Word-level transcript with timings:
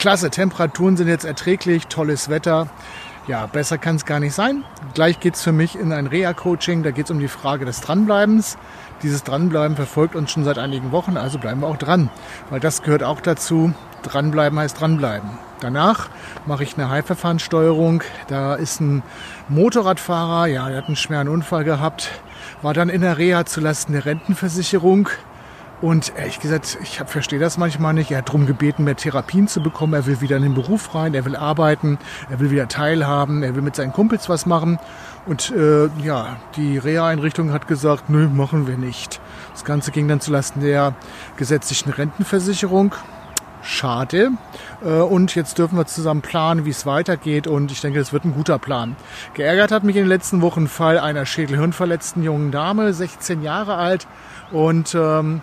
Klasse, 0.00 0.30
Temperaturen 0.30 0.96
sind 0.96 1.08
jetzt 1.08 1.26
erträglich, 1.26 1.88
tolles 1.88 2.30
Wetter. 2.30 2.68
Ja, 3.26 3.44
besser 3.44 3.76
kann 3.76 3.96
es 3.96 4.06
gar 4.06 4.18
nicht 4.18 4.32
sein. 4.32 4.64
Gleich 4.94 5.20
geht 5.20 5.34
es 5.34 5.42
für 5.42 5.52
mich 5.52 5.78
in 5.78 5.92
ein 5.92 6.06
Reha-Coaching. 6.06 6.82
Da 6.82 6.90
geht 6.90 7.04
es 7.04 7.10
um 7.10 7.18
die 7.18 7.28
Frage 7.28 7.66
des 7.66 7.82
Dranbleibens. 7.82 8.56
Dieses 9.02 9.24
Dranbleiben 9.24 9.76
verfolgt 9.76 10.16
uns 10.16 10.30
schon 10.30 10.42
seit 10.42 10.56
einigen 10.56 10.90
Wochen, 10.90 11.18
also 11.18 11.36
bleiben 11.38 11.60
wir 11.60 11.66
auch 11.66 11.76
dran. 11.76 12.08
Weil 12.48 12.60
das 12.60 12.80
gehört 12.80 13.02
auch 13.02 13.20
dazu. 13.20 13.74
Dranbleiben 14.02 14.58
heißt 14.58 14.80
dranbleiben. 14.80 15.28
Danach 15.60 16.08
mache 16.46 16.62
ich 16.62 16.78
eine 16.78 16.88
Heilverfahrenssteuerung. 16.88 18.02
Da 18.26 18.54
ist 18.54 18.80
ein 18.80 19.02
Motorradfahrer, 19.50 20.46
ja, 20.46 20.66
der 20.68 20.78
hat 20.78 20.86
einen 20.86 20.96
schweren 20.96 21.28
Unfall 21.28 21.64
gehabt, 21.64 22.22
war 22.62 22.72
dann 22.72 22.88
in 22.88 23.02
der 23.02 23.18
Reha 23.18 23.44
zulasten 23.44 23.92
der 23.92 24.06
Rentenversicherung 24.06 25.10
und 25.80 26.12
ehrlich 26.16 26.40
gesagt, 26.40 26.78
ich 26.82 27.00
verstehe 27.06 27.38
das 27.38 27.56
manchmal 27.56 27.94
nicht. 27.94 28.10
Er 28.10 28.18
hat 28.18 28.28
darum 28.28 28.46
gebeten, 28.46 28.84
mehr 28.84 28.96
Therapien 28.96 29.48
zu 29.48 29.62
bekommen. 29.62 29.94
Er 29.94 30.06
will 30.06 30.20
wieder 30.20 30.36
in 30.36 30.42
den 30.42 30.54
Beruf 30.54 30.94
rein, 30.94 31.14
er 31.14 31.24
will 31.24 31.36
arbeiten, 31.36 31.98
er 32.28 32.38
will 32.38 32.50
wieder 32.50 32.68
teilhaben, 32.68 33.42
er 33.42 33.54
will 33.54 33.62
mit 33.62 33.76
seinen 33.76 33.92
Kumpels 33.92 34.28
was 34.28 34.44
machen. 34.44 34.78
Und 35.26 35.50
äh, 35.50 35.88
ja, 36.02 36.36
die 36.56 36.78
Reha-Einrichtung 36.78 37.52
hat 37.52 37.66
gesagt, 37.66 38.10
nö, 38.10 38.28
machen 38.28 38.66
wir 38.66 38.76
nicht. 38.76 39.20
Das 39.52 39.64
Ganze 39.64 39.90
ging 39.90 40.06
dann 40.08 40.20
zulasten 40.20 40.62
der 40.62 40.94
gesetzlichen 41.36 41.90
Rentenversicherung. 41.90 42.94
Schade. 43.62 44.32
Äh, 44.82 44.88
und 44.88 45.34
jetzt 45.34 45.58
dürfen 45.58 45.76
wir 45.76 45.86
zusammen 45.86 46.22
planen, 46.22 46.64
wie 46.64 46.70
es 46.70 46.86
weitergeht. 46.86 47.46
Und 47.46 47.72
ich 47.72 47.80
denke, 47.80 48.00
es 48.00 48.12
wird 48.12 48.24
ein 48.24 48.34
guter 48.34 48.58
Plan. 48.58 48.96
Geärgert 49.34 49.72
hat 49.72 49.84
mich 49.84 49.96
in 49.96 50.02
den 50.02 50.08
letzten 50.08 50.42
Wochen 50.42 50.64
ein 50.64 50.68
Fall 50.68 50.98
einer 50.98 51.26
schädelhirnverletzten 51.26 52.22
jungen 52.22 52.50
Dame, 52.50 52.92
16 52.92 53.42
Jahre 53.42 53.76
alt. 53.76 54.06
Und 54.50 54.94
ähm, 54.94 55.42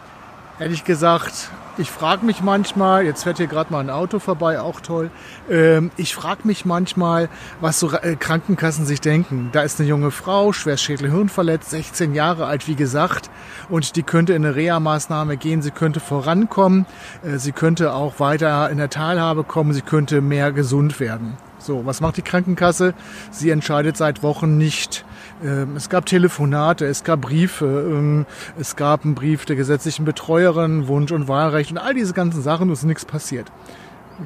ehrlich 0.60 0.84
gesagt, 0.84 1.50
ich 1.80 1.92
frage 1.92 2.26
mich 2.26 2.42
manchmal, 2.42 3.06
jetzt 3.06 3.24
fährt 3.24 3.38
hier 3.38 3.48
gerade 3.48 3.72
mal 3.72 3.80
ein 3.80 3.92
Auto 3.92 4.18
vorbei, 4.18 4.60
auch 4.60 4.82
toll. 4.82 5.12
Ähm, 5.50 5.92
ich 5.96 6.16
frage 6.16 6.42
mich 6.46 6.66
manchmal, 6.66 7.30
was 7.62 7.80
so 7.80 7.92
äh, 7.92 8.16
Krankenkassen 8.16 8.86
sich 8.86 9.00
denken. 9.00 9.50
Da 9.52 9.62
ist 9.62 9.80
eine 9.80 9.88
junge 9.88 10.10
Frau, 10.10 10.54
schwer 10.54 10.78
Schädelhirn 10.78 11.30
verletzt, 11.30 11.70
16 11.70 12.16
Jahre 12.16 12.48
alt, 12.48 12.68
wie 12.68 12.76
gesagt, 12.76 13.30
und 13.70 13.96
die 13.96 14.04
könnte 14.04 14.34
in 14.34 14.44
eine 14.44 14.56
Reha-Maßnahme 14.56 15.38
gehen, 15.38 15.62
sie 15.62 15.72
könnte 15.72 16.00
vorankommen, 16.00 16.88
äh, 17.24 17.38
sie 17.38 17.52
könnte 17.52 17.94
auch 17.94 18.20
weiter 18.20 18.70
in 18.72 18.80
der 18.80 18.90
Teilhabe 18.90 19.44
kommen, 19.44 19.74
sie 19.74 19.82
könnte 19.82 20.22
mehr 20.22 20.52
gesund 20.52 21.00
werden. 21.00 21.38
So, 21.68 21.86
was 21.86 22.00
macht 22.00 22.16
die 22.16 22.22
Krankenkasse? 22.22 22.94
Sie 23.30 23.50
entscheidet 23.50 23.98
seit 23.98 24.24
Wochen 24.24 24.58
nicht. 24.58 25.04
Ähm, 25.44 25.76
es 25.76 25.90
gab 25.90 26.06
Telefonate, 26.06 26.86
es 26.86 27.04
gab 27.04 27.20
Briefe, 27.20 27.66
ähm, 27.66 28.26
es 28.58 28.78
gab 28.78 29.04
einen 29.04 29.16
Brief 29.16 29.44
der 29.44 29.58
gesetzlichen 29.58 30.06
Betreuerin, 30.06 30.88
Wunsch 30.88 31.12
und 31.12 31.28
Wahlrecht 31.28 31.72
und 31.72 31.78
all 31.78 31.94
diese 31.94 32.14
ganzen 32.14 32.42
Sachen, 32.42 32.72
es 32.72 32.80
ist 32.80 32.86
nichts 32.86 33.04
passiert. 33.04 33.52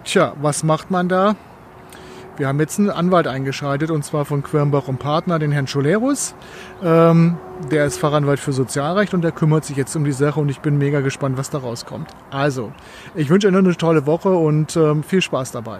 Tja, 0.04 0.34
was 0.40 0.64
macht 0.64 0.92
man 0.92 1.10
da? 1.10 1.36
Wir 2.38 2.48
haben 2.48 2.60
jetzt 2.60 2.78
einen 2.78 2.92
Anwalt 2.92 3.26
eingeschaltet 3.26 3.90
und 3.90 4.06
zwar 4.06 4.26
von 4.26 4.44
Quirnbach 4.44 4.88
und 4.88 5.00
Partner, 5.00 5.40
den 5.40 5.52
Herrn 5.52 5.66
Scholerus. 5.66 6.36
Ähm, 6.84 7.38
der 7.72 7.88
ist 7.88 7.98
Fachanwalt 7.98 8.40
für 8.40 8.54
Sozialrecht 8.54 9.16
und 9.16 9.24
der 9.24 9.32
kümmert 9.32 9.66
sich 9.66 9.78
jetzt 9.78 9.96
um 9.96 10.04
die 10.04 10.12
Sache 10.12 10.40
und 10.40 10.50
ich 10.50 10.60
bin 10.60 10.78
mega 10.78 11.00
gespannt, 11.00 11.40
was 11.40 11.50
da 11.50 11.58
rauskommt. 11.58 12.12
Also, 12.30 12.72
ich 13.16 13.32
wünsche 13.32 13.48
Ihnen 13.48 13.58
eine 13.58 13.76
tolle 13.76 14.06
Woche 14.06 14.30
und 14.30 14.78
ähm, 14.78 15.02
viel 15.02 15.24
Spaß 15.24 15.52
dabei. 15.54 15.80